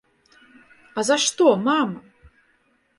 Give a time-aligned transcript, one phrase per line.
[1.01, 1.99] А за што, мама?